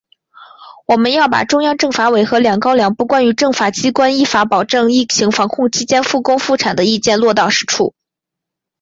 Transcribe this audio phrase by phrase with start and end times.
[0.87, 7.93] 我们要把中央政法委和‘两高两部’《关于政法机关依法保障疫情防控期间复工复产的意见》落到实处